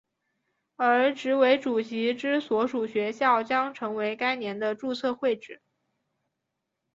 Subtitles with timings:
[0.77, 5.61] 而执委主席之所属学校将成为该年的注册会址。